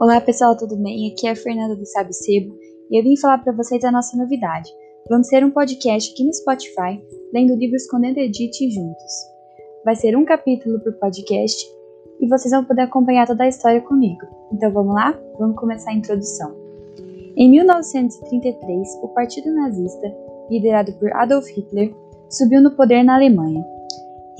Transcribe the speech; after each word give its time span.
Olá 0.00 0.18
pessoal, 0.18 0.56
tudo 0.56 0.78
bem? 0.78 1.12
Aqui 1.12 1.26
é 1.26 1.32
a 1.32 1.36
Fernanda 1.36 1.76
do 1.76 1.84
Sabe 1.84 2.14
Sebo 2.14 2.56
e 2.90 2.98
eu 2.98 3.02
vim 3.02 3.18
falar 3.18 3.36
para 3.36 3.52
vocês 3.52 3.84
a 3.84 3.92
nossa 3.92 4.16
novidade. 4.16 4.70
Vamos 5.10 5.28
ter 5.28 5.44
um 5.44 5.50
podcast 5.50 6.10
aqui 6.10 6.24
no 6.24 6.32
Spotify, 6.32 6.98
lendo 7.34 7.54
livros 7.54 7.86
com 7.86 8.02
Edith 8.02 8.70
juntos. 8.70 9.12
Vai 9.84 9.94
ser 9.94 10.16
um 10.16 10.24
capítulo 10.24 10.80
por 10.80 10.94
podcast 10.94 11.66
e 12.18 12.26
vocês 12.26 12.50
vão 12.50 12.64
poder 12.64 12.80
acompanhar 12.80 13.26
toda 13.26 13.44
a 13.44 13.48
história 13.48 13.82
comigo. 13.82 14.22
Então 14.50 14.72
vamos 14.72 14.94
lá? 14.94 15.14
Vamos 15.38 15.60
começar 15.60 15.90
a 15.90 15.94
introdução. 15.94 16.56
Em 17.36 17.50
1933, 17.50 18.88
o 19.02 19.08
Partido 19.08 19.54
Nazista, 19.54 20.16
liderado 20.50 20.94
por 20.94 21.12
Adolf 21.12 21.46
Hitler, 21.46 21.94
subiu 22.30 22.62
no 22.62 22.70
poder 22.70 23.02
na 23.02 23.16
Alemanha. 23.16 23.62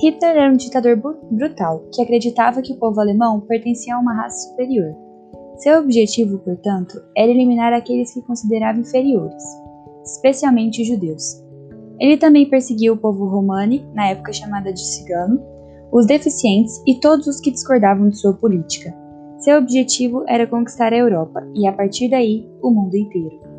Hitler 0.01 0.37
era 0.37 0.51
um 0.51 0.57
ditador 0.57 0.99
brutal 1.29 1.83
que 1.93 2.01
acreditava 2.01 2.63
que 2.63 2.73
o 2.73 2.77
povo 2.77 2.99
alemão 2.99 3.41
pertencia 3.41 3.95
a 3.95 3.99
uma 3.99 4.15
raça 4.15 4.49
superior. 4.49 5.10
Seu 5.61 5.79
objetivo, 5.79 6.39
portanto, 6.39 6.99
era 7.15 7.29
eliminar 7.29 7.71
aqueles 7.71 8.11
que 8.11 8.21
considerava 8.23 8.79
inferiores, 8.79 9.43
especialmente 10.03 10.81
os 10.81 10.87
judeus. 10.87 11.39
Ele 11.99 12.17
também 12.17 12.49
perseguiu 12.49 12.93
o 12.93 12.97
povo 12.97 13.27
romani, 13.27 13.87
na 13.93 14.07
época 14.07 14.33
chamada 14.33 14.73
de 14.73 14.83
cigano, 14.83 15.39
os 15.91 16.07
deficientes 16.07 16.81
e 16.87 16.99
todos 16.99 17.27
os 17.27 17.39
que 17.39 17.51
discordavam 17.51 18.09
de 18.09 18.17
sua 18.17 18.33
política. 18.33 18.91
Seu 19.37 19.59
objetivo 19.59 20.25
era 20.27 20.47
conquistar 20.47 20.93
a 20.93 20.97
Europa 20.97 21.47
e, 21.53 21.67
a 21.67 21.73
partir 21.73 22.09
daí, 22.09 22.49
o 22.59 22.71
mundo 22.71 22.97
inteiro. 22.97 23.50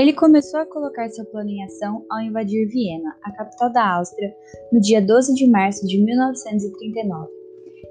Ele 0.00 0.14
começou 0.14 0.58
a 0.58 0.64
colocar 0.64 1.10
seu 1.10 1.26
plano 1.26 1.50
em 1.50 1.62
ação 1.62 2.06
ao 2.08 2.22
invadir 2.22 2.66
Viena, 2.68 3.14
a 3.22 3.32
capital 3.32 3.70
da 3.70 3.96
Áustria, 3.96 4.34
no 4.72 4.80
dia 4.80 4.98
12 4.98 5.34
de 5.34 5.46
março 5.46 5.86
de 5.86 6.02
1939. 6.02 7.28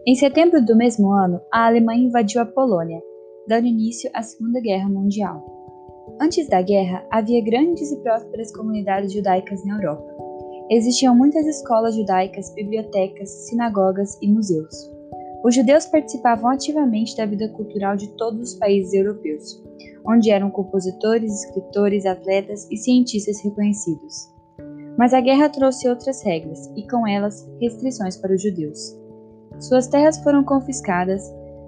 Em 0.07 0.15
setembro 0.15 0.65
do 0.65 0.75
mesmo 0.75 1.11
ano, 1.11 1.39
a 1.53 1.67
Alemanha 1.67 2.07
invadiu 2.07 2.41
a 2.41 2.47
Polônia, 2.47 2.99
dando 3.47 3.67
início 3.67 4.09
à 4.15 4.23
Segunda 4.23 4.59
Guerra 4.59 4.89
Mundial. 4.89 5.45
Antes 6.19 6.49
da 6.49 6.63
guerra, 6.63 7.05
havia 7.11 7.43
grandes 7.43 7.91
e 7.91 8.01
prósperas 8.01 8.51
comunidades 8.57 9.13
judaicas 9.13 9.63
na 9.63 9.75
Europa. 9.75 10.11
Existiam 10.71 11.15
muitas 11.15 11.45
escolas 11.45 11.93
judaicas, 11.93 12.51
bibliotecas, 12.55 13.29
sinagogas 13.47 14.17
e 14.19 14.27
museus. 14.27 14.98
Os 15.43 15.55
judeus 15.55 15.85
participavam 15.85 16.49
ativamente 16.49 17.15
da 17.15 17.25
vida 17.25 17.47
cultural 17.49 17.95
de 17.95 18.09
todos 18.17 18.53
os 18.53 18.59
países 18.59 18.93
europeus 18.93 19.61
onde 20.05 20.31
eram 20.31 20.49
compositores, 20.49 21.43
escritores, 21.43 22.05
atletas 22.05 22.67
e 22.71 22.77
cientistas 22.77 23.41
reconhecidos. 23.43 24.33
Mas 24.97 25.13
a 25.13 25.21
guerra 25.21 25.49
trouxe 25.49 25.87
outras 25.87 26.23
regras 26.23 26.69
e, 26.75 26.87
com 26.87 27.07
elas, 27.07 27.47
restrições 27.61 28.17
para 28.17 28.33
os 28.33 28.41
judeus. 28.41 28.97
Suas 29.59 29.87
terras 29.87 30.17
foram 30.23 30.43
confiscadas, 30.43 31.21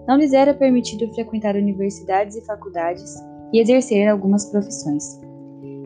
não 0.08 0.17
lhes 0.17 0.33
era 0.33 0.53
permitido 0.53 1.13
frequentar 1.13 1.56
universidades 1.56 2.35
e 2.35 2.45
faculdades 2.45 3.16
e 3.53 3.59
exercer 3.59 4.08
algumas 4.08 4.45
profissões. 4.45 5.19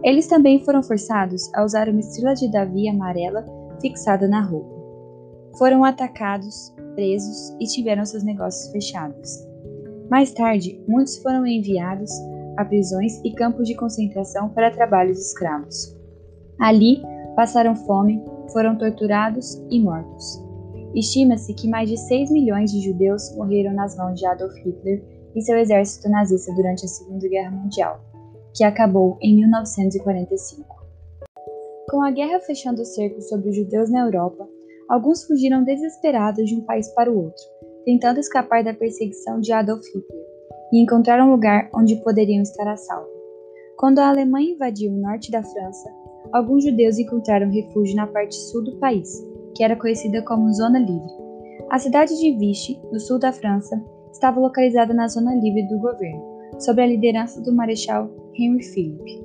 Eles 0.03 0.27
também 0.27 0.63
foram 0.63 0.83
forçados 0.83 1.51
a 1.53 1.63
usar 1.63 1.89
uma 1.89 1.99
estrela 1.99 2.35
de 2.35 2.51
Davi 2.51 2.87
amarela 2.87 3.45
fixada 3.81 4.27
na 4.27 4.41
roupa. 4.41 4.75
Foram 5.57 5.83
atacados, 5.83 6.73
presos 6.95 7.55
e 7.59 7.65
tiveram 7.65 8.05
seus 8.05 8.23
negócios 8.23 8.71
fechados. 8.71 9.45
Mais 10.09 10.33
tarde, 10.33 10.81
muitos 10.87 11.17
foram 11.17 11.45
enviados 11.45 12.11
a 12.57 12.65
prisões 12.65 13.19
e 13.23 13.31
campos 13.33 13.67
de 13.67 13.75
concentração 13.75 14.49
para 14.49 14.71
trabalhos 14.71 15.19
escravos. 15.19 15.95
Ali, 16.59 17.01
passaram 17.35 17.75
fome, 17.75 18.23
foram 18.51 18.77
torturados 18.77 19.61
e 19.69 19.79
mortos. 19.79 20.41
Estima-se 20.95 21.53
que 21.53 21.67
mais 21.67 21.89
de 21.89 21.97
6 21.97 22.31
milhões 22.31 22.71
de 22.71 22.79
judeus 22.79 23.35
morreram 23.35 23.73
nas 23.73 23.97
mãos 23.97 24.17
de 24.17 24.25
Adolf 24.25 24.55
Hitler 24.55 25.03
e 25.35 25.41
seu 25.41 25.57
exército 25.57 26.09
nazista 26.09 26.53
durante 26.55 26.85
a 26.85 26.87
Segunda 26.87 27.27
Guerra 27.27 27.51
Mundial, 27.51 27.99
que 28.55 28.63
acabou 28.63 29.17
em 29.21 29.35
1945. 29.35 30.85
Com 31.89 32.01
a 32.01 32.11
guerra 32.11 32.39
fechando 32.39 32.81
o 32.81 32.85
cerco 32.85 33.21
sobre 33.21 33.49
os 33.49 33.55
judeus 33.57 33.91
na 33.91 34.05
Europa, 34.05 34.47
alguns 34.89 35.23
fugiram 35.25 35.63
desesperados 35.63 36.47
de 36.47 36.55
um 36.55 36.61
país 36.61 36.87
para 36.93 37.11
o 37.11 37.17
outro, 37.17 37.43
tentando 37.83 38.19
escapar 38.19 38.63
da 38.63 38.73
perseguição 38.73 39.39
de 39.39 39.51
Adolf 39.51 39.85
Hitler 39.87 40.25
e 40.71 40.81
encontrar 40.81 41.23
um 41.23 41.31
lugar 41.31 41.69
onde 41.73 41.95
poderiam 41.97 42.41
estar 42.41 42.67
a 42.67 42.77
salvo. 42.77 43.09
Quando 43.77 43.99
a 43.99 44.09
Alemanha 44.09 44.51
invadiu 44.51 44.91
o 44.91 44.97
norte 44.97 45.31
da 45.31 45.43
França, 45.43 45.89
alguns 46.31 46.63
judeus 46.63 46.97
encontraram 46.97 47.51
refúgio 47.51 47.95
na 47.95 48.07
parte 48.07 48.35
sul 48.35 48.63
do 48.63 48.77
país, 48.77 49.09
que 49.55 49.63
era 49.63 49.75
conhecida 49.75 50.21
como 50.21 50.51
Zona 50.53 50.79
Livre. 50.79 51.11
A 51.69 51.79
cidade 51.79 52.17
de 52.17 52.37
Vichy, 52.37 52.79
no 52.91 52.99
sul 52.99 53.19
da 53.19 53.31
França, 53.31 53.81
estava 54.11 54.39
localizada 54.39 54.93
na 54.93 55.07
Zona 55.07 55.35
Livre 55.35 55.67
do 55.67 55.79
governo, 55.79 56.23
sob 56.59 56.81
a 56.81 56.87
liderança 56.87 57.41
do 57.41 57.53
Marechal 57.53 58.09
Henry 58.37 58.63
Philippe. 58.63 59.23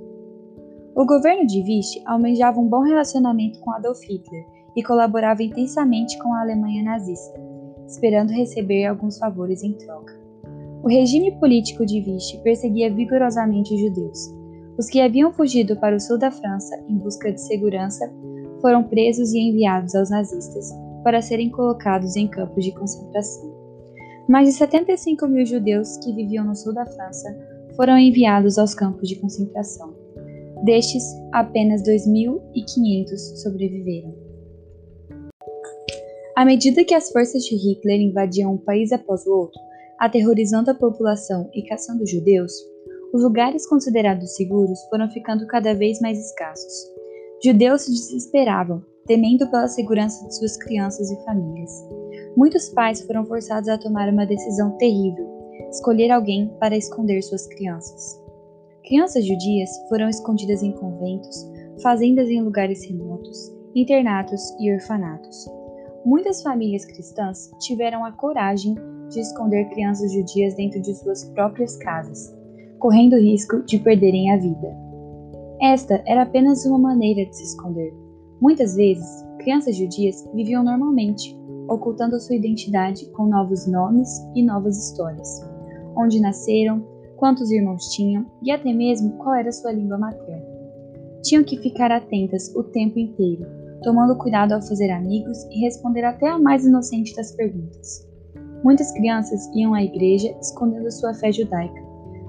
O 0.96 1.06
governo 1.06 1.46
de 1.46 1.62
Vichy 1.62 2.02
almejava 2.06 2.60
um 2.60 2.68
bom 2.68 2.80
relacionamento 2.80 3.60
com 3.60 3.70
Adolf 3.72 4.00
Hitler 4.02 4.44
e 4.76 4.82
colaborava 4.82 5.42
intensamente 5.42 6.18
com 6.18 6.32
a 6.34 6.40
Alemanha 6.40 6.82
nazista, 6.82 7.40
esperando 7.86 8.30
receber 8.30 8.86
alguns 8.86 9.18
favores 9.18 9.62
em 9.62 9.72
troca. 9.74 10.18
O 10.82 10.88
regime 10.88 11.32
político 11.38 11.84
de 11.84 12.00
Vichy 12.00 12.38
perseguia 12.42 12.92
vigorosamente 12.92 13.74
os 13.74 13.80
judeus. 13.80 14.34
Os 14.78 14.86
que 14.88 15.00
haviam 15.00 15.32
fugido 15.32 15.76
para 15.76 15.94
o 15.94 16.00
sul 16.00 16.18
da 16.18 16.30
França 16.30 16.74
em 16.88 16.96
busca 16.96 17.30
de 17.30 17.40
segurança 17.40 18.10
foram 18.60 18.84
presos 18.84 19.32
e 19.32 19.38
enviados 19.38 19.94
aos 19.94 20.10
nazistas 20.10 20.70
para 21.04 21.20
serem 21.20 21.50
colocados 21.50 22.16
em 22.16 22.28
campos 22.28 22.64
de 22.64 22.72
concentração. 22.72 23.52
Mais 24.28 24.48
de 24.48 24.54
75 24.54 25.26
mil 25.26 25.44
judeus 25.44 25.96
que 25.98 26.12
viviam 26.12 26.44
no 26.44 26.54
sul 26.54 26.72
da 26.72 26.86
França 26.86 27.28
foram 27.76 27.98
enviados 27.98 28.58
aos 28.58 28.74
campos 28.74 29.08
de 29.08 29.16
concentração. 29.16 29.92
Destes, 30.64 31.02
apenas 31.32 31.82
2.500 31.82 33.16
sobreviveram. 33.42 34.29
À 36.36 36.44
medida 36.44 36.84
que 36.84 36.94
as 36.94 37.10
forças 37.10 37.42
de 37.44 37.56
Hitler 37.56 38.00
invadiam 38.00 38.54
um 38.54 38.58
país 38.58 38.92
após 38.92 39.26
o 39.26 39.32
outro, 39.32 39.60
aterrorizando 39.98 40.70
a 40.70 40.74
população 40.74 41.50
e 41.54 41.62
caçando 41.62 42.06
judeus, 42.06 42.52
os 43.12 43.22
lugares 43.22 43.66
considerados 43.66 44.36
seguros 44.36 44.80
foram 44.88 45.10
ficando 45.10 45.46
cada 45.46 45.74
vez 45.74 46.00
mais 46.00 46.18
escassos. 46.18 46.72
Judeus 47.44 47.82
se 47.82 47.90
desesperavam, 47.90 48.84
temendo 49.06 49.50
pela 49.50 49.66
segurança 49.66 50.24
de 50.26 50.36
suas 50.36 50.56
crianças 50.56 51.10
e 51.10 51.24
famílias. 51.24 51.72
Muitos 52.36 52.68
pais 52.68 53.02
foram 53.02 53.26
forçados 53.26 53.68
a 53.68 53.76
tomar 53.76 54.08
uma 54.08 54.24
decisão 54.26 54.76
terrível: 54.76 55.26
escolher 55.70 56.12
alguém 56.12 56.48
para 56.60 56.76
esconder 56.76 57.20
suas 57.22 57.46
crianças. 57.48 58.20
Crianças 58.84 59.26
judias 59.26 59.70
foram 59.88 60.08
escondidas 60.08 60.62
em 60.62 60.72
conventos, 60.72 61.50
fazendas 61.82 62.28
em 62.28 62.42
lugares 62.42 62.84
remotos, 62.84 63.52
internatos 63.74 64.42
e 64.60 64.72
orfanatos. 64.72 65.46
Muitas 66.04 66.42
famílias 66.42 66.86
cristãs 66.86 67.50
tiveram 67.58 68.06
a 68.06 68.12
coragem 68.12 68.74
de 69.10 69.20
esconder 69.20 69.68
crianças 69.68 70.10
judias 70.10 70.54
dentro 70.54 70.80
de 70.80 70.94
suas 70.94 71.24
próprias 71.30 71.76
casas, 71.76 72.34
correndo 72.78 73.16
o 73.16 73.20
risco 73.20 73.62
de 73.64 73.78
perderem 73.78 74.32
a 74.32 74.38
vida. 74.38 74.74
Esta 75.60 76.02
era 76.06 76.22
apenas 76.22 76.64
uma 76.64 76.78
maneira 76.78 77.28
de 77.28 77.36
se 77.36 77.42
esconder. 77.42 77.92
Muitas 78.40 78.76
vezes, 78.76 79.06
crianças 79.40 79.76
judias 79.76 80.26
viviam 80.32 80.64
normalmente, 80.64 81.38
ocultando 81.68 82.18
sua 82.18 82.36
identidade 82.36 83.04
com 83.10 83.26
novos 83.26 83.66
nomes 83.66 84.08
e 84.34 84.42
novas 84.42 84.78
histórias. 84.78 85.28
Onde 85.94 86.18
nasceram, 86.18 86.82
quantos 87.18 87.50
irmãos 87.50 87.90
tinham 87.90 88.24
e 88.42 88.50
até 88.50 88.72
mesmo 88.72 89.18
qual 89.18 89.34
era 89.34 89.52
sua 89.52 89.72
língua 89.72 89.98
materna. 89.98 90.48
Tinham 91.22 91.44
que 91.44 91.58
ficar 91.58 91.92
atentas 91.92 92.50
o 92.56 92.62
tempo 92.62 92.98
inteiro, 92.98 93.59
tomando 93.82 94.16
cuidado 94.16 94.52
ao 94.52 94.62
fazer 94.62 94.90
amigos 94.90 95.44
e 95.50 95.60
responder 95.60 96.04
até 96.04 96.28
a 96.28 96.38
mais 96.38 96.64
inocente 96.64 97.14
das 97.16 97.32
perguntas. 97.32 98.08
Muitas 98.62 98.92
crianças 98.92 99.48
iam 99.54 99.74
à 99.74 99.82
igreja 99.82 100.36
escondendo 100.40 100.90
sua 100.90 101.14
fé 101.14 101.32
judaica, 101.32 101.82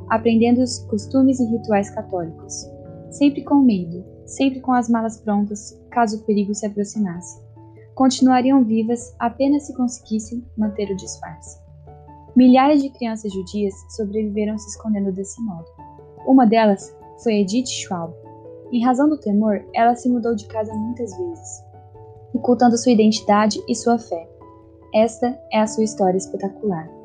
aprendendo 0.09 0.61
os 0.61 0.79
costumes 0.85 1.39
e 1.39 1.45
rituais 1.45 1.89
católicos, 1.89 2.69
sempre 3.09 3.43
com 3.43 3.55
medo, 3.55 4.03
sempre 4.25 4.61
com 4.61 4.71
as 4.71 4.89
malas 4.89 5.19
prontas 5.19 5.77
caso 5.91 6.17
o 6.17 6.23
perigo 6.23 6.53
se 6.53 6.65
aproximasse. 6.65 7.41
Continuariam 7.95 8.63
vivas 8.63 9.13
apenas 9.19 9.63
se 9.63 9.75
conseguissem 9.75 10.43
manter 10.57 10.89
o 10.89 10.95
disfarce. 10.95 11.59
Milhares 12.35 12.81
de 12.81 12.89
crianças 12.89 13.33
judias 13.33 13.73
sobreviveram 13.89 14.57
se 14.57 14.69
escondendo 14.69 15.11
desse 15.11 15.41
modo. 15.41 15.65
Uma 16.25 16.45
delas 16.45 16.95
foi 17.21 17.41
Edith 17.41 17.67
Schwab. 17.67 18.13
Em 18.71 18.83
razão 18.85 19.09
do 19.09 19.17
temor, 19.17 19.65
ela 19.73 19.95
se 19.95 20.07
mudou 20.07 20.33
de 20.33 20.47
casa 20.47 20.73
muitas 20.73 21.15
vezes, 21.17 21.63
ocultando 22.33 22.77
sua 22.77 22.93
identidade 22.93 23.61
e 23.67 23.75
sua 23.75 23.99
fé. 23.99 24.29
Esta 24.93 25.37
é 25.51 25.59
a 25.59 25.67
sua 25.67 25.83
história 25.83 26.17
espetacular. 26.17 27.00